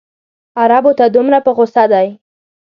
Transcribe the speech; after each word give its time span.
عربو 0.61 0.91
ته 0.97 1.05
دومره 1.15 1.39
په 1.45 1.51
غوسه 1.57 1.83
دی. 1.91 2.07